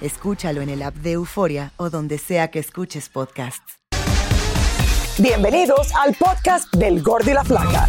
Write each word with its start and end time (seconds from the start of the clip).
Escúchalo 0.00 0.60
en 0.60 0.68
el 0.68 0.82
app 0.82 0.94
de 0.96 1.12
Euforia 1.12 1.72
o 1.76 1.90
donde 1.90 2.18
sea 2.18 2.48
que 2.48 2.58
escuches 2.58 3.08
podcasts. 3.08 3.78
Bienvenidos 5.18 5.88
al 5.94 6.14
podcast 6.14 6.72
del 6.74 7.02
Gordo 7.02 7.30
y 7.30 7.34
la 7.34 7.44
Flaca. 7.44 7.88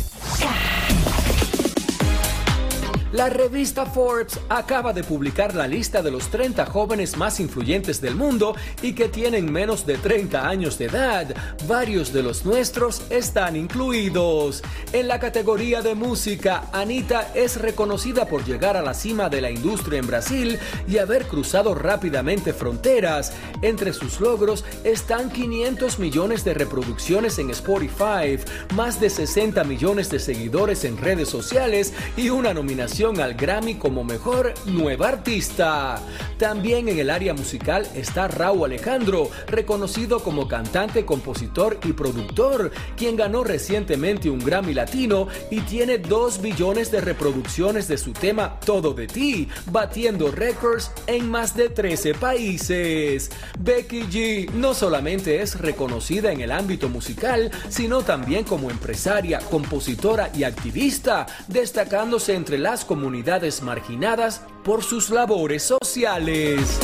La 3.13 3.27
revista 3.27 3.85
Forbes 3.85 4.39
acaba 4.47 4.93
de 4.93 5.03
publicar 5.03 5.53
la 5.53 5.67
lista 5.67 6.01
de 6.01 6.11
los 6.11 6.29
30 6.29 6.65
jóvenes 6.65 7.17
más 7.17 7.41
influyentes 7.41 7.99
del 7.99 8.15
mundo 8.15 8.55
y 8.81 8.93
que 8.93 9.09
tienen 9.09 9.51
menos 9.51 9.85
de 9.85 9.97
30 9.97 10.47
años 10.47 10.77
de 10.77 10.85
edad. 10.85 11.35
Varios 11.67 12.13
de 12.13 12.23
los 12.23 12.45
nuestros 12.45 13.01
están 13.09 13.57
incluidos. 13.57 14.63
En 14.93 15.09
la 15.09 15.19
categoría 15.19 15.81
de 15.81 15.93
música, 15.93 16.69
Anita 16.71 17.33
es 17.35 17.59
reconocida 17.59 18.27
por 18.27 18.45
llegar 18.45 18.77
a 18.77 18.81
la 18.81 18.93
cima 18.93 19.27
de 19.27 19.41
la 19.41 19.51
industria 19.51 19.99
en 19.99 20.07
Brasil 20.07 20.57
y 20.87 20.97
haber 20.97 21.25
cruzado 21.25 21.75
rápidamente 21.75 22.53
fronteras. 22.53 23.33
Entre 23.61 23.91
sus 23.91 24.21
logros 24.21 24.63
están 24.85 25.29
500 25.29 25.99
millones 25.99 26.45
de 26.45 26.53
reproducciones 26.53 27.39
en 27.39 27.49
Spotify, 27.49 28.39
más 28.73 29.01
de 29.01 29.09
60 29.09 29.65
millones 29.65 30.09
de 30.09 30.19
seguidores 30.19 30.85
en 30.85 30.95
redes 30.95 31.27
sociales 31.27 31.93
y 32.15 32.29
una 32.29 32.53
nominación 32.53 33.00
al 33.01 33.33
Grammy 33.33 33.75
como 33.75 34.03
mejor 34.03 34.53
nueva 34.67 35.07
artista. 35.07 35.99
También 36.37 36.87
en 36.87 36.99
el 36.99 37.09
área 37.09 37.33
musical 37.33 37.87
está 37.95 38.27
Raúl 38.27 38.65
Alejandro, 38.65 39.27
reconocido 39.47 40.19
como 40.19 40.47
cantante, 40.47 41.03
compositor 41.03 41.79
y 41.83 41.93
productor, 41.93 42.71
quien 42.95 43.15
ganó 43.15 43.43
recientemente 43.43 44.29
un 44.29 44.37
Grammy 44.37 44.75
Latino 44.75 45.27
y 45.49 45.61
tiene 45.61 45.97
2 45.97 46.41
billones 46.41 46.91
de 46.91 47.01
reproducciones 47.01 47.87
de 47.87 47.97
su 47.97 48.13
tema 48.13 48.59
Todo 48.59 48.93
de 48.93 49.07
ti, 49.07 49.47
batiendo 49.71 50.29
récords 50.29 50.91
en 51.07 51.27
más 51.27 51.55
de 51.55 51.69
13 51.69 52.13
países. 52.13 53.31
Becky 53.59 54.03
G 54.03 54.51
no 54.51 54.75
solamente 54.75 55.41
es 55.41 55.59
reconocida 55.59 56.31
en 56.31 56.41
el 56.41 56.51
ámbito 56.51 56.87
musical, 56.87 57.49
sino 57.67 58.03
también 58.03 58.43
como 58.43 58.69
empresaria, 58.69 59.39
compositora 59.39 60.29
y 60.35 60.43
activista, 60.43 61.25
destacándose 61.47 62.35
entre 62.35 62.59
las 62.59 62.85
comunidades 62.91 63.61
marginadas 63.61 64.45
por 64.65 64.83
sus 64.83 65.11
labores 65.11 65.63
sociales. 65.63 66.77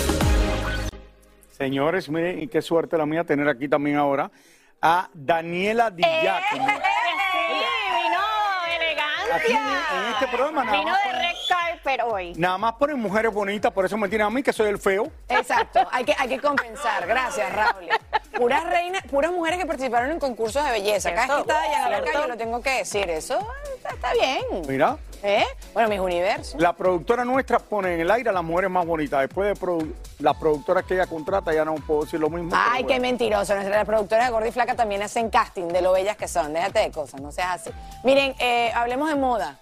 Señores, 1.50 2.08
miren, 2.08 2.44
y 2.44 2.48
qué 2.48 2.62
suerte 2.62 2.98
la 2.98 3.06
mía 3.06 3.26
tener 3.26 3.50
aquí 3.50 3.68
también 3.68 3.98
ahora 3.98 4.32
a 4.82 5.10
Daniela 5.14 5.92
Di 5.92 6.04
Giacomo. 6.04 6.66
vino 6.66 8.22
elegancia. 8.74 9.36
Aquí 9.36 9.52
en 9.52 10.14
este 10.14 10.28
programa 10.28 10.64
nada 10.64 10.78
Vino 10.78 10.92
más 10.92 11.27
hoy. 12.04 12.34
Nada 12.36 12.58
más 12.58 12.74
ponen 12.74 13.00
mujeres 13.00 13.34
bonitas, 13.34 13.72
por 13.72 13.86
eso 13.86 13.98
me 13.98 14.08
tienen 14.10 14.28
a 14.28 14.30
mí, 14.30 14.44
que 14.44 14.52
soy 14.54 14.68
el 14.70 14.78
feo. 14.78 15.08
Exacto, 15.30 15.80
hay 15.92 16.04
que, 16.04 16.16
hay 16.18 16.28
que 16.30 16.40
compensar. 16.40 17.08
Gracias, 17.08 17.54
Raúl. 17.54 17.88
Puras 18.38 18.64
reinas, 18.66 19.04
puras 19.10 19.32
mujeres 19.32 19.60
que 19.60 19.66
participaron 19.66 20.12
en 20.12 20.20
concursos 20.20 20.64
de 20.64 20.72
belleza. 20.72 21.12
Cada 21.14 21.38
vez 21.38 21.46
que 21.46 21.52
está 21.54 21.90
la 21.90 22.02
calle, 22.04 22.28
lo 22.28 22.38
tengo 22.38 22.62
que 22.62 22.70
decir. 22.80 23.10
Eso 23.10 23.40
está, 23.78 23.90
está 23.90 24.14
bien. 24.14 24.44
Mira, 24.68 24.98
¿Eh? 25.24 25.44
Bueno, 25.74 25.90
mis 25.90 26.00
universos. 26.00 26.62
la 26.62 26.74
productora 26.74 27.26
nuestra 27.26 27.58
pone 27.58 27.96
en 27.96 28.02
el 28.02 28.12
aire 28.12 28.30
a 28.30 28.34
las 28.34 28.44
mujeres 28.44 28.70
más 28.70 28.86
bonitas. 28.86 29.22
Después 29.22 29.48
de 29.48 29.60
produ- 29.66 29.92
las 30.20 30.38
productoras 30.38 30.84
que 30.84 30.94
ella 30.94 31.08
contrata, 31.08 31.52
ya 31.52 31.66
no 31.66 31.74
puedo 31.76 32.04
decir 32.04 32.20
lo 32.20 32.30
mismo. 32.30 32.52
Ay, 32.54 32.84
qué 32.84 32.88
bueno. 32.90 33.02
mentiroso. 33.02 33.56
Nuestras 33.56 33.86
productoras 33.86 34.26
de 34.28 34.32
Gorda 34.32 34.48
y 34.48 34.52
Flaca 34.52 34.76
también 34.76 35.02
hacen 35.02 35.32
casting 35.32 35.70
de 35.70 35.82
lo 35.82 35.92
bellas 35.94 36.16
que 36.18 36.28
son. 36.28 36.54
Déjate 36.54 36.80
de 36.80 36.92
cosas, 36.92 37.20
no 37.20 37.32
seas 37.32 37.62
así. 37.62 37.72
Miren, 38.04 38.36
eh, 38.40 38.72
hablemos 38.76 39.10
de 39.10 39.16
moda. 39.16 39.58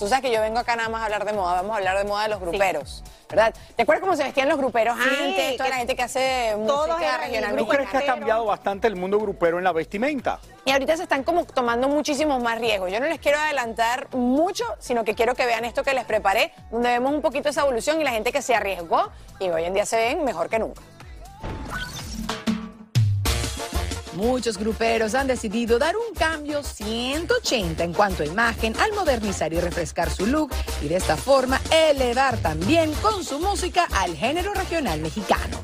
Tú 0.00 0.08
sabes 0.08 0.22
que 0.22 0.32
yo 0.34 0.40
vengo 0.40 0.58
acá 0.58 0.76
nada 0.76 0.88
más 0.88 1.02
a 1.02 1.04
hablar 1.04 1.26
de 1.26 1.34
moda. 1.34 1.56
Vamos 1.56 1.72
a 1.72 1.76
hablar 1.76 1.98
de 1.98 2.04
moda 2.04 2.22
de 2.22 2.30
los 2.30 2.40
gruperos, 2.40 3.04
¿verdad? 3.28 3.54
¿Te 3.76 3.82
acuerdas 3.82 4.00
cómo 4.00 4.16
se 4.16 4.22
vestían 4.22 4.48
los 4.48 4.56
gruperos 4.56 4.96
Sí, 4.96 5.10
antes? 5.26 5.58
Toda 5.58 5.68
la 5.68 5.76
gente 5.76 5.94
que 5.94 6.02
hace 6.02 6.56
música 6.56 7.18
regional 7.18 7.54
¿Tú 7.54 7.68
crees 7.68 7.90
que 7.90 7.98
ha 7.98 8.06
cambiado 8.06 8.46
bastante 8.46 8.86
el 8.88 8.96
mundo 8.96 9.18
grupero 9.18 9.58
en 9.58 9.64
la 9.64 9.72
vestimenta? 9.72 10.40
Y 10.64 10.70
ahorita 10.70 10.96
se 10.96 11.02
están 11.02 11.22
como 11.22 11.44
tomando 11.44 11.86
muchísimos 11.86 12.42
más 12.42 12.58
riesgos. 12.58 12.90
Yo 12.90 12.98
no 12.98 13.08
les 13.08 13.18
quiero 13.18 13.38
adelantar 13.38 14.08
mucho, 14.14 14.64
sino 14.78 15.04
que 15.04 15.14
quiero 15.14 15.34
que 15.34 15.44
vean 15.44 15.66
esto 15.66 15.82
que 15.82 15.92
les 15.92 16.06
preparé, 16.06 16.54
donde 16.70 16.88
vemos 16.88 17.12
un 17.12 17.20
poquito 17.20 17.50
esa 17.50 17.60
evolución 17.60 18.00
y 18.00 18.04
la 18.04 18.12
gente 18.12 18.32
que 18.32 18.40
se 18.40 18.54
arriesgó 18.54 19.10
y 19.38 19.50
hoy 19.50 19.64
en 19.64 19.74
día 19.74 19.84
se 19.84 19.96
ven 19.96 20.24
mejor 20.24 20.48
que 20.48 20.58
nunca. 20.58 20.80
Muchos 24.20 24.58
gruperos 24.58 25.14
han 25.14 25.28
decidido 25.28 25.78
dar 25.78 25.96
un 25.96 26.14
cambio 26.14 26.62
180 26.62 27.82
en 27.82 27.94
cuanto 27.94 28.22
a 28.22 28.26
imagen 28.26 28.76
al 28.78 28.92
modernizar 28.92 29.50
y 29.54 29.58
refrescar 29.58 30.10
su 30.10 30.26
look 30.26 30.50
y 30.82 30.88
de 30.88 30.96
esta 30.96 31.16
forma 31.16 31.58
elevar 31.70 32.36
también 32.36 32.92
con 33.00 33.24
su 33.24 33.38
música 33.38 33.86
al 33.94 34.14
género 34.14 34.52
regional 34.52 35.00
mexicano. 35.00 35.56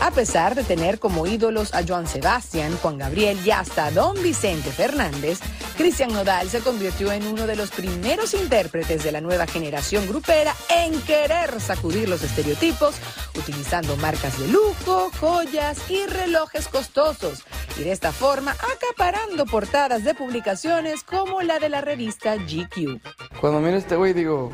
A 0.00 0.10
pesar 0.12 0.54
de 0.54 0.62
tener 0.62 0.98
como 0.98 1.26
ídolos 1.26 1.74
a 1.74 1.86
Joan 1.86 2.06
Sebastián, 2.06 2.74
Juan 2.80 2.96
Gabriel 2.96 3.38
y 3.44 3.50
hasta 3.50 3.90
Don 3.90 4.14
Vicente 4.22 4.70
Fernández, 4.70 5.38
Cristian 5.80 6.12
Nodal 6.12 6.46
se 6.50 6.60
convirtió 6.60 7.10
en 7.10 7.26
uno 7.26 7.46
de 7.46 7.56
los 7.56 7.70
primeros 7.70 8.34
intérpretes 8.34 9.02
de 9.02 9.12
la 9.12 9.22
nueva 9.22 9.46
generación 9.46 10.06
grupera 10.06 10.54
en 10.68 11.00
querer 11.00 11.58
sacudir 11.58 12.06
los 12.06 12.22
estereotipos, 12.22 12.96
utilizando 13.34 13.96
marcas 13.96 14.38
de 14.38 14.48
lujo, 14.48 15.10
joyas 15.18 15.78
y 15.90 16.04
relojes 16.04 16.68
costosos, 16.68 17.44
y 17.78 17.84
de 17.84 17.92
esta 17.92 18.12
forma 18.12 18.50
acaparando 18.50 19.46
portadas 19.46 20.04
de 20.04 20.14
publicaciones 20.14 21.02
como 21.02 21.40
la 21.40 21.58
de 21.58 21.70
la 21.70 21.80
revista 21.80 22.36
GQ. 22.36 23.00
Cuando 23.40 23.60
miro 23.60 23.76
a 23.76 23.78
este 23.78 23.96
güey 23.96 24.12
digo, 24.12 24.52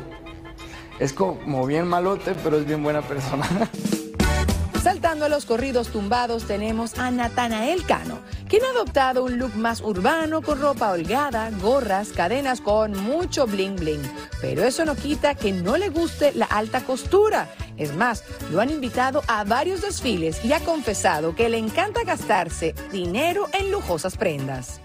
es 0.97 1.11
como 1.11 1.67
bien 1.67 1.89
malote, 1.89 2.35
pero 2.41 2.57
es 2.57 2.65
bien 2.65 2.81
buena 2.81 3.01
persona. 3.01 3.69
Saltando 4.81 5.25
a 5.25 5.29
los 5.29 5.45
corridos 5.45 5.89
tumbados 5.89 6.45
tenemos 6.45 6.97
a 6.97 7.11
Natanael 7.11 7.85
Cano, 7.85 8.21
quien 8.47 8.63
ha 8.63 8.69
adoptado 8.69 9.23
un 9.23 9.37
look 9.37 9.55
más 9.55 9.81
urbano 9.81 10.41
con 10.41 10.59
ropa 10.59 10.91
holgada, 10.91 11.49
gorras, 11.61 12.09
cadenas 12.09 12.61
con 12.61 12.93
mucho 12.93 13.45
bling 13.45 13.75
bling. 13.75 14.01
Pero 14.41 14.63
eso 14.63 14.85
no 14.85 14.95
quita 14.95 15.35
que 15.35 15.51
no 15.51 15.77
le 15.77 15.89
guste 15.89 16.31
la 16.33 16.45
alta 16.45 16.81
costura. 16.81 17.49
Es 17.77 17.93
más, 17.95 18.23
lo 18.51 18.61
han 18.61 18.69
invitado 18.69 19.21
a 19.27 19.43
varios 19.43 19.81
desfiles 19.81 20.43
y 20.43 20.53
ha 20.53 20.59
confesado 20.61 21.35
que 21.35 21.49
le 21.49 21.57
encanta 21.57 22.03
gastarse 22.03 22.73
dinero 22.91 23.47
en 23.53 23.71
lujosas 23.71 24.17
prendas. 24.17 24.81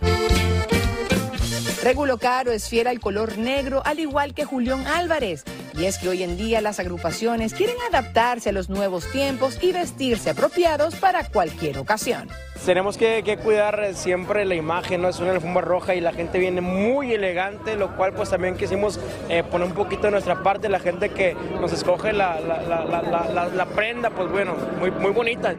Regulo 1.83 2.19
Caro 2.19 2.53
es 2.53 2.69
fiel 2.69 2.87
al 2.87 3.01
color 3.01 3.39
negro, 3.39 3.83
al 3.85 3.99
igual 3.99 4.35
que 4.35 4.45
Julián 4.45 4.87
Álvarez. 4.87 5.45
Y 5.79 5.87
es 5.87 5.99
que 5.99 6.09
hoy 6.09 6.23
en 6.23 6.37
día 6.37 6.61
las 6.61 6.79
agrupaciones 6.79 7.55
quieren 7.55 7.77
adaptarse 7.91 8.51
a 8.51 8.53
los 8.53 8.69
nuevos 8.69 9.11
tiempos 9.11 9.59
y 9.63 9.73
vestirse 9.73 10.31
apropiados 10.31 10.95
para 10.97 11.25
cualquier 11.29 11.79
ocasión. 11.79 12.29
Tenemos 12.65 12.97
que, 12.97 13.39
cuidar 13.43 13.95
siempre 13.95 14.45
la 14.45 14.55
imagen, 14.55 15.03
¿no? 15.03 15.09
Es 15.09 15.19
una 15.19 15.33
alfombra 15.33 15.63
roja 15.63 15.95
y 15.97 16.01
la 16.01 16.13
gente 16.13 16.39
viene 16.39 16.61
muy 16.61 17.13
elegante, 17.13 17.77
lo 17.77 17.97
cual 17.97 18.13
pues 18.13 18.31
también 18.31 18.57
quisimos 18.57 19.01
eh, 19.29 19.43
poner 19.43 19.67
un 19.67 19.75
poquito 19.75 20.03
de 20.03 20.13
nuestra 20.13 20.43
parte, 20.43 20.69
la 20.69 20.79
gente 20.79 21.09
que 21.09 21.35
nos 21.61 21.73
escoge 21.73 22.13
la, 22.13 22.39
la, 22.41 23.67
prenda, 23.75 24.11
pues 24.11 24.31
bueno, 24.31 24.55
muy, 24.79 24.91
muy 24.93 25.11
bonita. 25.11 25.57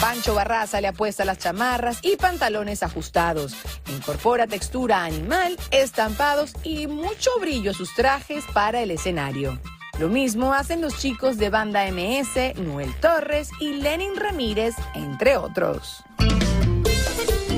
Pancho 0.00 0.34
Barraza 0.34 0.80
le 0.80 0.88
apuesta 0.88 1.24
las 1.24 1.38
chamarras 1.38 1.98
y 2.02 2.16
pantalones 2.16 2.82
ajustados. 2.82 3.54
Incorpora 3.88 4.46
textura 4.46 5.04
animal, 5.04 5.58
estampados 5.70 6.52
y 6.62 6.86
mucho 6.86 7.30
brillo 7.40 7.72
a 7.72 7.74
sus 7.74 7.94
trajes 7.94 8.44
para 8.54 8.80
el 8.80 8.92
escenario. 8.92 9.58
Lo 9.98 10.08
mismo 10.08 10.54
hacen 10.54 10.80
los 10.80 10.98
chicos 10.98 11.38
de 11.38 11.50
Banda 11.50 11.84
MS, 11.90 12.56
Noel 12.56 12.94
Torres 13.00 13.50
y 13.60 13.74
Lenin 13.74 14.14
Ramírez, 14.14 14.76
entre 14.94 15.36
otros. 15.36 16.04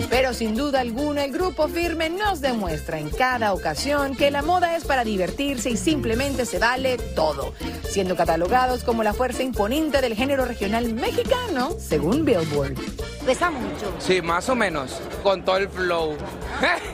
Pero 0.09 0.33
sin 0.33 0.57
duda 0.57 0.81
alguna 0.81 1.25
el 1.25 1.33
grupo 1.33 1.69
firme 1.69 2.11
nos 2.11 2.41
demuestra 2.41 2.99
en 2.99 3.11
cada 3.11 3.53
ocasión 3.53 4.17
que 4.17 4.31
la 4.31 4.43
moda 4.43 4.77
es 4.77 4.85
para 4.85 5.05
divertirse 5.05 5.71
y 5.71 5.77
simplemente 5.77 6.47
se 6.47 6.59
vale 6.59 6.97
todo, 7.15 7.55
siendo 7.89 8.17
catalogados 8.17 8.83
como 8.85 9.03
la 9.03 9.13
fuerza 9.13 9.43
imponente 9.43 10.01
del 10.01 10.15
género 10.15 10.45
regional 10.45 10.93
mexicano, 10.95 11.71
según 11.79 12.25
Billboard. 12.25 12.75
Pesa 13.27 13.51
mucho. 13.51 13.95
Sí, 13.99 14.23
más 14.23 14.49
o 14.49 14.55
menos, 14.55 15.01
con 15.23 15.45
todo 15.45 15.59
el 15.59 15.69
flow. 15.69 16.17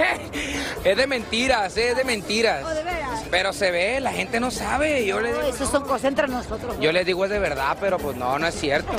es 0.84 0.96
de 0.96 1.06
mentiras, 1.06 1.76
es 1.76 1.96
de 1.96 2.04
mentiras. 2.04 2.64
¿O 2.64 2.70
de 2.70 2.82
veras? 2.82 3.24
Pero 3.30 3.52
se 3.52 3.70
ve, 3.70 4.00
la 4.00 4.12
gente 4.12 4.40
no 4.40 4.50
sabe. 4.50 5.06
Yo 5.06 5.20
le 5.20 5.28
digo, 5.28 5.42
eso 5.42 5.66
son 5.66 5.84
cosas 5.84 6.04
entre 6.04 6.28
nosotros. 6.28 6.76
Yo 6.80 6.92
les 6.92 7.06
digo 7.06 7.24
es 7.24 7.30
de 7.30 7.38
verdad, 7.38 7.76
pero 7.80 7.98
pues 7.98 8.16
no, 8.16 8.38
no 8.38 8.46
es 8.46 8.54
cierto. 8.54 8.92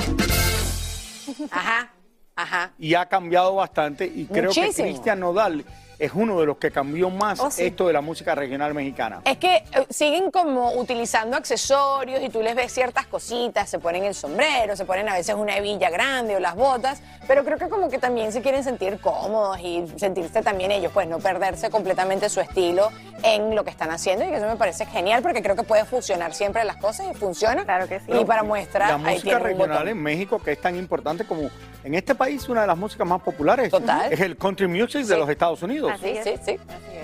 Ajá. 1.51 1.92
Ajá. 2.38 2.72
Y 2.80 2.94
ha 2.94 3.06
cambiado 3.07 3.56
bastante 3.56 4.06
y 4.06 4.25
creo 4.25 4.51
que 4.51 4.72
Cristian 4.72 5.19
Nodal 5.19 5.66
es 6.00 6.12
uno 6.13 6.39
de 6.39 6.45
los 6.45 6.57
que 6.57 6.69
cambió 6.69 7.10
más 7.10 7.39
Oh, 7.39 7.50
esto 7.57 7.88
de 7.88 7.94
la 7.94 8.01
música 8.01 8.36
regional 8.36 8.74
mexicana. 8.75 9.22
Es 9.25 9.38
que 9.38 9.56
eh, 9.56 9.63
siguen 9.89 10.30
como 10.30 10.74
utilizando 10.74 11.36
accesorios 11.36 12.22
y 12.22 12.30
tú 12.30 12.44
les 12.44 12.56
ves 12.56 12.72
ciertas 12.72 13.07
cositas, 13.07 13.68
se 13.68 13.80
ponen 13.80 14.04
el 14.04 14.13
sombrero, 14.13 14.75
se 14.75 14.86
ponen 14.86 15.10
a 15.10 15.16
veces 15.16 15.34
una 15.36 15.57
hebilla 15.57 15.89
grande 15.89 16.36
o 16.36 16.39
las 16.39 16.56
botas, 16.56 17.01
pero 17.28 17.44
creo 17.44 17.57
que 17.57 17.68
como 17.68 17.89
que 17.89 17.98
también 17.98 18.31
se 18.31 18.42
quieren 18.44 18.63
sentir 18.63 19.00
cómodos 19.00 19.60
y 19.60 19.86
sentirse 19.98 20.44
también 20.44 20.69
ellos, 20.72 20.92
pues 20.94 21.07
no 21.07 21.18
perderse 21.18 21.72
completamente 21.72 22.30
su 22.30 22.42
estilo 22.42 22.90
en 23.24 23.56
lo 23.56 23.63
que 23.63 23.72
están 23.72 23.90
haciendo 23.90 24.24
y 24.24 24.28
que 24.30 24.36
eso 24.36 24.45
me 24.48 24.56
parece 24.56 24.86
genial 24.86 25.24
porque 25.24 25.42
creo 25.42 25.56
que 25.56 25.63
puede 25.63 25.86
funcionar 25.86 26.36
siempre 26.36 26.63
las 26.63 26.78
cosas 26.78 27.07
y 27.12 27.16
funciona. 27.16 27.63
Claro 27.63 27.88
que 27.88 28.01
sí. 28.01 28.12
Y 28.12 28.24
para 28.24 28.44
muestra, 28.44 28.88
La 28.88 29.07
ahí 29.10 29.16
música 29.16 29.40
regional 29.40 29.69
botón. 29.69 29.88
en 29.88 30.04
México, 30.04 30.38
que 30.38 30.51
es 30.51 30.62
tan 30.62 30.75
importante 30.75 31.25
como 31.25 31.50
en 31.88 31.95
este 31.95 32.16
país, 32.16 32.48
una 32.50 32.62
de 32.62 32.68
las 32.68 32.78
músicas 32.78 33.07
más 33.07 33.22
populares 33.22 33.72
Total. 33.72 34.12
es 34.12 34.19
el 34.19 34.38
country 34.38 34.68
music 34.68 35.06
de 35.06 35.18
los 35.18 35.30
Estados 35.30 35.63
Unidos. 35.63 35.94
Sí, 36.04 36.16
sí, 36.24 36.34
sí. 36.45 36.57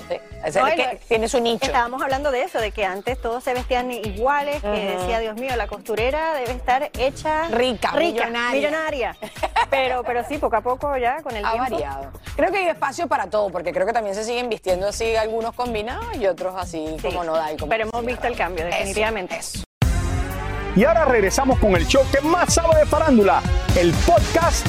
sí. 0.09 0.15
Es 0.43 0.55
No, 0.57 0.65
que 0.65 0.75
lo- 0.75 0.99
tiene 1.07 1.29
su 1.29 1.39
nicho. 1.39 1.65
Estábamos 1.65 2.01
hablando 2.01 2.29
de 2.29 2.43
eso, 2.43 2.59
de 2.59 2.71
que 2.71 2.83
antes 2.85 3.19
todos 3.21 3.41
se 3.45 3.53
vestían 3.53 3.89
iguales, 3.91 4.61
que 4.61 4.67
Ujú. 4.67 4.99
decía, 4.99 5.19
Dios 5.19 5.35
mío, 5.35 5.55
la 5.55 5.67
costurera 5.67 6.33
debe 6.33 6.51
estar 6.51 6.91
hecha 6.99 7.47
Rica, 7.47 7.93
millonaria. 7.93 8.51
millonaria. 8.51 9.17
Pero, 9.69 10.03
pero 10.03 10.23
sí, 10.27 10.37
poco 10.37 10.57
a 10.57 10.61
poco 10.61 10.97
ya 10.97 11.21
con 11.23 11.33
el 11.35 11.45
Ha 11.45 11.51
tiempo. 11.53 11.71
variado. 11.71 12.11
Creo 12.35 12.51
que 12.51 12.57
hay 12.57 12.67
espacio 12.67 13.07
para 13.07 13.27
todo, 13.29 13.49
porque 13.51 13.71
creo 13.71 13.87
que 13.87 13.93
también 13.93 14.15
se 14.15 14.25
siguen 14.25 14.49
vistiendo 14.49 14.89
así 14.89 15.15
algunos 15.15 15.53
combinados 15.55 16.13
y 16.17 16.27
otros 16.27 16.53
así 16.57 16.97
como 17.01 17.23
no 17.23 17.33
da. 17.35 17.53
y 17.53 17.57
como 17.57 17.69
Pero 17.69 17.85
hemos 17.91 18.05
visto 18.05 18.27
el 18.27 18.35
cambio, 18.35 18.65
definitivamente. 18.65 19.39
Y 20.75 20.85
ahora 20.85 21.05
regresamos 21.05 21.59
con 21.59 21.75
el 21.75 21.85
show 21.85 22.01
que 22.11 22.19
más 22.27 22.55
sabe 22.55 22.79
de 22.79 22.85
farándula, 22.87 23.43
el 23.79 23.93
podcast 24.07 24.65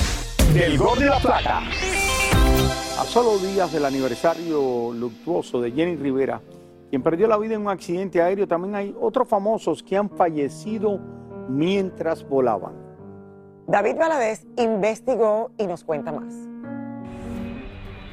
del 0.53 0.77
Gol 0.77 0.99
de 0.99 1.07
la 1.07 1.19
Plata. 1.19 1.61
A 3.01 3.05
solo 3.05 3.39
días 3.39 3.73
del 3.73 3.87
aniversario 3.87 4.93
luctuoso 4.93 5.63
de 5.63 5.73
Jenny 5.73 5.97
Rivera, 5.97 6.43
quien 6.91 7.03
perdió 7.03 7.27
la 7.27 7.39
vida 7.39 7.55
en 7.55 7.63
un 7.63 7.69
accidente 7.71 8.21
aéreo, 8.21 8.47
también 8.47 8.75
hay 8.75 8.95
otros 9.01 9.27
famosos 9.27 9.83
que 9.83 9.97
han 9.97 10.11
fallecido 10.11 11.01
mientras 11.49 12.29
volaban. 12.29 12.75
David 13.67 13.97
Valadez 13.97 14.47
investigó 14.59 15.53
y 15.57 15.67
nos 15.67 15.85
cuenta 15.85 16.13
más. 16.13 16.35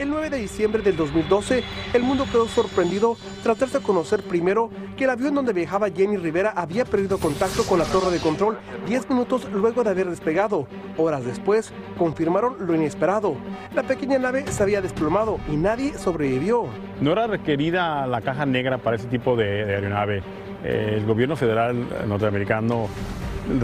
El 0.01 0.09
9 0.09 0.31
de 0.31 0.37
diciembre 0.37 0.81
del 0.81 0.97
2012, 0.97 1.63
el 1.93 2.01
mundo 2.01 2.25
quedó 2.25 2.47
sorprendido 2.47 3.17
tras 3.43 3.59
darse 3.59 3.77
a 3.77 3.81
conocer 3.81 4.23
primero 4.23 4.71
que 4.97 5.03
el 5.03 5.11
avión 5.11 5.35
donde 5.35 5.53
viajaba 5.53 5.91
Jenny 5.91 6.17
Rivera 6.17 6.53
había 6.55 6.85
perdido 6.85 7.19
contacto 7.19 7.61
con 7.65 7.77
la 7.77 7.85
torre 7.85 8.09
de 8.09 8.17
control 8.17 8.57
10 8.87 9.11
minutos 9.11 9.47
luego 9.53 9.83
de 9.83 9.91
haber 9.91 10.09
despegado. 10.09 10.65
Horas 10.97 11.23
después, 11.23 11.71
confirmaron 11.99 12.55
lo 12.65 12.73
inesperado. 12.73 13.35
La 13.75 13.83
pequeña 13.83 14.17
nave 14.17 14.47
se 14.47 14.63
había 14.63 14.81
desplomado 14.81 15.37
y 15.47 15.55
nadie 15.55 15.93
sobrevivió. 15.99 16.65
No 16.99 17.11
era 17.11 17.27
requerida 17.27 18.07
la 18.07 18.21
caja 18.21 18.47
negra 18.47 18.79
para 18.79 18.95
ese 18.95 19.05
tipo 19.05 19.35
de, 19.35 19.65
aeronave. 19.65 20.23
Eh, 20.63 20.95
el 20.97 21.05
gobierno 21.05 21.35
federal 21.35 21.85
norteamericano 22.07 22.87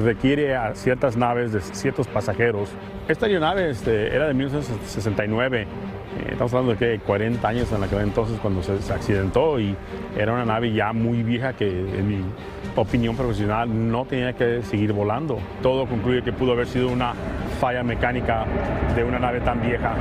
requiere 0.04 0.56
a 0.56 0.76
ciertas 0.76 1.18
naves 1.18 1.52
de 1.52 1.62
ciertos 1.62 2.08
pasajeros. 2.08 2.70
Esta 3.08 3.26
aeronave 3.26 3.72
este, 3.72 4.16
era 4.16 4.28
de 4.28 4.36
1969. 4.36 5.66
Eh, 6.18 6.30
estamos 6.32 6.54
hablando 6.54 6.74
de 6.74 6.78
que 6.78 7.00
40 7.04 7.48
años 7.48 7.72
en 7.72 7.84
aquel 7.84 8.00
entonces 8.00 8.40
cuando 8.40 8.64
se, 8.64 8.82
se 8.82 8.94
accidentó 8.94 9.60
y 9.60 9.76
era 10.18 10.34
una 10.34 10.46
nave 10.46 10.74
ya 10.74 10.94
muy 10.94 11.24
vieja 11.24 11.54
que 11.54 11.68
en 11.68 12.08
mi 12.08 12.22
opinión 12.76 13.16
profesional 13.16 13.92
no 13.92 14.06
tenía 14.06 14.34
que 14.34 14.64
seguir 14.64 14.94
volando. 14.94 15.40
Todo 15.62 15.86
concluye 15.86 16.24
que 16.24 16.34
pudo 16.34 16.54
haber 16.54 16.68
sido 16.68 16.90
una 16.90 17.14
falla 17.60 17.84
mecánica 17.84 18.46
de 18.96 19.04
una 19.04 19.20
nave 19.20 19.42
tan 19.42 19.62
vieja. 19.62 19.94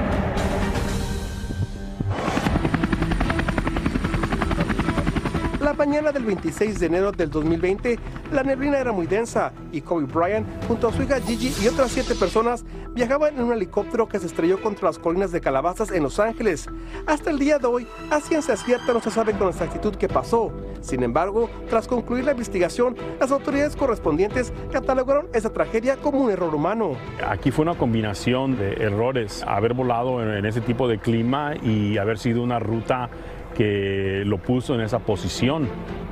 Mañana 5.76 6.10
del 6.10 6.24
26 6.24 6.80
de 6.80 6.86
enero 6.86 7.12
del 7.12 7.30
2020, 7.30 7.98
la 8.32 8.42
neblina 8.42 8.78
era 8.78 8.92
muy 8.92 9.06
densa 9.06 9.52
y 9.72 9.80
Kobe 9.80 10.06
Bryant, 10.06 10.46
junto 10.66 10.88
a 10.88 10.92
su 10.92 11.02
hija 11.02 11.20
Gigi 11.20 11.52
y 11.62 11.68
otras 11.68 11.90
siete 11.90 12.14
personas, 12.14 12.64
viajaban 12.94 13.34
en 13.36 13.44
un 13.44 13.52
helicóptero 13.52 14.08
que 14.08 14.18
se 14.18 14.26
estrelló 14.26 14.60
contra 14.62 14.88
las 14.88 14.98
colinas 14.98 15.32
de 15.32 15.40
Calabazas 15.40 15.90
en 15.90 16.02
Los 16.02 16.18
Ángeles. 16.18 16.68
Hasta 17.06 17.30
el 17.30 17.38
día 17.38 17.58
de 17.58 17.66
hoy, 17.66 17.86
a 18.10 18.20
ciencia 18.20 18.56
cierta 18.56 18.92
no 18.92 19.00
se 19.00 19.10
sabe 19.10 19.34
con 19.34 19.48
exactitud 19.48 19.94
qué 19.96 20.08
pasó. 20.08 20.52
Sin 20.80 21.02
embargo, 21.02 21.50
tras 21.68 21.86
concluir 21.86 22.24
la 22.24 22.32
investigación, 22.32 22.96
las 23.20 23.30
autoridades 23.30 23.76
correspondientes 23.76 24.52
catalogaron 24.72 25.26
esa 25.34 25.52
tragedia 25.52 25.96
como 25.96 26.20
un 26.20 26.30
error 26.30 26.54
humano. 26.54 26.96
Aquí 27.26 27.50
fue 27.50 27.62
una 27.64 27.76
combinación 27.76 28.56
de 28.56 28.74
errores, 28.74 29.44
haber 29.46 29.74
volado 29.74 30.22
en, 30.22 30.46
ese 30.46 30.60
tipo 30.60 30.88
de 30.88 30.98
clima 30.98 31.54
y 31.62 31.98
haber 31.98 32.18
sido 32.18 32.42
una 32.42 32.58
ruta 32.58 33.10
que 33.56 34.22
lo 34.26 34.38
puso 34.38 34.74
en 34.74 34.82
esa 34.82 34.98
posición 34.98 35.68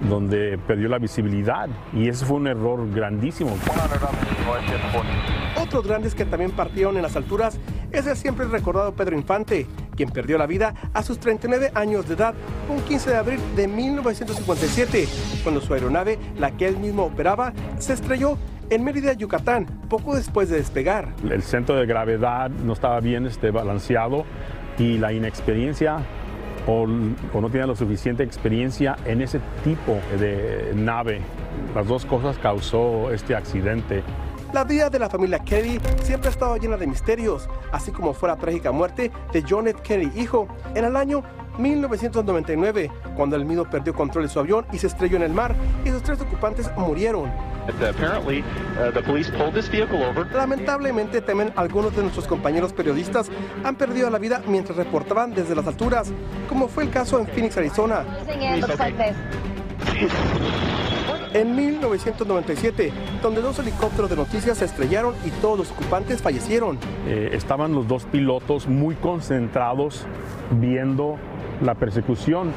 donde 0.09 0.59
perdió 0.67 0.89
la 0.89 0.99
visibilidad 0.99 1.69
y 1.93 2.09
ese 2.09 2.25
fue 2.25 2.39
un 2.39 2.47
error 2.47 2.91
grandísimo. 2.91 3.57
Otros 5.61 5.87
grandes 5.87 6.15
que 6.15 6.25
también 6.25 6.53
partieron 6.53 6.97
en 6.97 7.03
las 7.03 7.17
alturas 7.17 7.59
es 7.93 8.07
el 8.07 8.17
siempre 8.17 8.47
recordado 8.47 8.93
Pedro 8.93 9.17
Infante, 9.17 9.67
quien 9.95 10.11
perdió 10.11 10.39
la 10.39 10.47
vida 10.47 10.75
a 10.93 11.03
sus 11.03 11.19
39 11.19 11.73
años 11.75 12.09
de 12.09 12.15
edad 12.15 12.35
un 12.69 12.81
15 12.81 13.11
de 13.11 13.17
abril 13.17 13.41
de 13.55 13.69
1957, 13.69 15.07
cuando 15.43 15.61
su 15.61 15.75
aeronave, 15.75 16.19
la 16.39 16.51
que 16.53 16.67
él 16.67 16.79
mismo 16.79 17.05
operaba, 17.05 17.53
se 17.79 17.93
estrelló 17.93 18.39
en 18.71 18.83
Mérida, 18.83 19.13
Yucatán, 19.13 19.67
poco 19.89 20.17
después 20.17 20.49
de 20.49 20.57
despegar. 20.57 21.13
El 21.31 21.43
centro 21.43 21.77
de 21.77 21.85
gravedad 21.87 22.51
no 22.51 22.73
estaba 22.73 22.99
bien 23.01 23.27
este, 23.27 23.51
balanceado 23.51 24.25
y 24.79 24.99
la 24.99 25.13
inexperiencia 25.13 25.99
o, 26.67 26.87
no 26.87 27.51
tiene 27.51 27.67
la 27.67 27.77
suficiente 27.77 28.23
experiencia 28.23 28.97
en 29.05 29.21
ese 29.21 29.41
tipo 29.63 29.99
de 30.19 30.73
nave. 30.75 31.21
Las 31.75 31.87
dos 31.87 32.05
cosas 32.05 32.39
causó 32.39 33.11
este 33.11 33.35
accidente. 33.35 34.03
La 34.53 34.65
vida 34.65 34.89
de 34.89 35.01
la 35.01 35.11
familia 35.11 35.41
Kennedy 35.41 35.81
siempre 36.03 36.29
ha 36.29 36.31
estado 36.31 36.57
llena 36.57 36.77
de 36.77 36.87
misterios, 36.87 37.49
así 37.73 37.91
como 37.91 38.15
fue 38.15 38.29
la 38.29 38.37
trágica 38.37 38.71
muerte 38.71 39.11
de 39.33 39.45
John 39.49 39.67
F. 39.67 39.81
Kennedy, 39.83 40.21
hijo, 40.21 40.47
en 40.77 40.85
el 40.85 40.97
año 40.97 41.25
1999, 41.59 42.91
cuando 43.17 43.37
el 43.37 43.45
mismo 43.45 43.65
perdió 43.65 43.95
control 43.95 44.25
de 44.25 44.31
su 44.31 44.41
avión 44.41 44.67
y 44.73 44.79
se 44.79 44.87
estrelló 44.87 45.17
en 45.17 45.23
el 45.23 45.33
mar, 45.33 45.55
y 45.85 45.91
sus 45.91 46.03
tres 46.03 46.21
ocupantes 46.21 46.71
murieron. 46.77 47.31
Lamentablemente, 50.33 51.21
temen 51.21 51.53
algunos 51.57 51.97
de 51.97 52.03
nuestros 52.03 52.27
compañeros 52.27 52.73
periodistas 52.73 53.31
han 53.65 53.77
perdido 53.77 54.11
la 54.11 54.19
vida 54.19 54.43
mientras 54.47 54.77
reportaban 54.77 55.35
desde 55.35 55.55
las 55.55 55.67
alturas, 55.67 56.13
como 56.49 56.69
fue 56.69 56.85
el 56.85 56.91
caso 56.91 57.19
en 57.19 57.27
Phoenix, 57.27 57.57
Arizona. 57.57 58.05
En 61.35 61.57
1997, 61.57 62.93
donde 63.21 63.43
dos 63.43 63.59
helicópteros 63.59 64.09
de 64.09 64.15
noticias 64.15 64.59
se 64.59 64.67
estrellaron 64.67 65.17
y 65.25 65.31
todos 65.31 65.59
los 65.59 65.71
ocupantes 65.73 66.23
fallecieron. 66.23 66.79
Eh, 67.09 67.31
estaban 67.33 67.75
los 67.75 67.89
dos 67.89 68.05
pilotos 68.05 68.69
muy 68.69 68.95
concentrados 68.95 70.07
viendo 70.53 71.19
la 71.61 71.75
persecución 71.75 72.53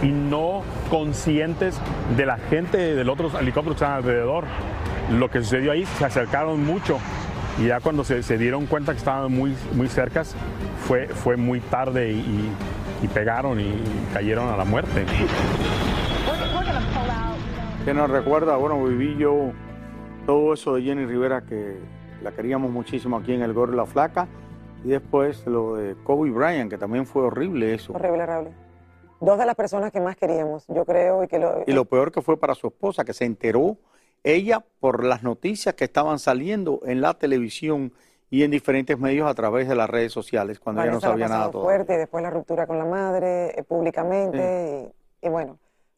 y 0.00 0.10
no 0.12 0.62
conscientes 0.90 1.80
de 2.16 2.24
la 2.24 2.38
gente 2.38 2.78
de 2.78 3.02
los 3.02 3.14
otros 3.14 3.34
helicópteros 3.34 3.76
que 3.76 3.84
estaban 3.84 3.96
alrededor. 3.96 4.44
Lo 5.10 5.28
que 5.28 5.40
sucedió 5.40 5.72
ahí, 5.72 5.84
se 5.98 6.04
acercaron 6.04 6.64
mucho 6.64 6.98
y 7.60 7.66
ya 7.66 7.80
cuando 7.80 8.04
se, 8.04 8.38
dieron 8.38 8.66
cuenta 8.66 8.92
que 8.92 8.98
estaban 8.98 9.32
muy, 9.32 9.56
muy 9.72 9.88
cercas, 9.88 10.36
fue, 10.86 11.08
fue 11.08 11.36
muy 11.36 11.58
tarde 11.58 12.12
y 12.12 13.08
pegaron 13.12 13.58
y 13.58 13.74
cayeron 14.14 14.50
a 14.50 14.56
la 14.56 14.64
muerte. 14.64 15.04
¿Qué 17.90 17.94
nos 17.94 18.08
recuerda? 18.08 18.54
Bueno, 18.54 18.84
viví 18.84 19.16
yo 19.16 19.50
todo 20.24 20.54
eso 20.54 20.76
de 20.76 20.82
Jenny 20.82 21.06
Rivera 21.06 21.40
que 21.40 21.76
la 22.22 22.30
queríamos 22.30 22.70
muchísimo 22.70 23.16
aquí 23.16 23.32
en 23.32 23.42
el 23.42 23.52
Gordo 23.52 23.74
La 23.74 23.84
Flaca 23.84 24.28
y 24.84 24.90
después 24.90 25.44
lo 25.44 25.74
de 25.74 25.96
Kobe 26.04 26.30
Bryant, 26.30 26.70
que 26.70 26.78
también 26.78 27.04
fue 27.04 27.24
horrible 27.24 27.74
eso. 27.74 27.92
Horrible, 27.92 28.22
horrible. 28.22 28.52
Dos 29.18 29.36
de 29.40 29.44
las 29.44 29.56
personas 29.56 29.90
que 29.90 30.00
más 30.00 30.14
queríamos, 30.14 30.68
yo 30.68 30.84
creo, 30.84 31.24
y 31.24 31.26
que 31.26 31.40
lo... 31.40 31.64
Y 31.66 31.72
lo 31.72 31.84
peor 31.84 32.12
que 32.12 32.22
fue 32.22 32.38
para 32.38 32.54
su 32.54 32.68
esposa, 32.68 33.04
que 33.04 33.12
se 33.12 33.24
enteró 33.24 33.76
ella 34.22 34.64
por 34.78 35.02
las 35.02 35.24
noticias 35.24 35.74
que 35.74 35.82
estaban 35.82 36.20
saliendo 36.20 36.82
en 36.84 37.00
la 37.00 37.14
televisión 37.14 37.92
y 38.30 38.44
en 38.44 38.52
diferentes 38.52 39.00
medios 39.00 39.28
a 39.28 39.34
través 39.34 39.68
de 39.68 39.74
las 39.74 39.90
redes 39.90 40.12
sociales, 40.12 40.60
cuando 40.60 40.82
ella 40.82 40.92
no 40.92 41.00
Vanessa 41.00 41.08
la 41.08 41.12
sabía 41.14 41.26
ha 41.26 41.28
nada 41.28 41.50
todavía. 41.50 41.76
fuerte, 41.76 41.94
y 41.94 41.96
después 41.96 42.22
la 42.22 42.30
ruptura 42.30 42.68
con 42.68 42.78
la 42.78 42.84
madre, 42.84 43.58
eh, 43.58 43.64
públicamente, 43.64 44.92
y, 45.20 45.26
y 45.26 45.28
bueno, 45.28 45.58